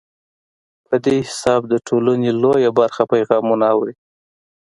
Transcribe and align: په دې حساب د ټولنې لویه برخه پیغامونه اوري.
په 0.87 0.95
دې 1.05 1.17
حساب 1.27 1.61
د 1.67 1.73
ټولنې 1.87 2.29
لویه 2.41 2.71
برخه 2.79 3.03
پیغامونه 3.13 3.65
اوري. 3.75 3.93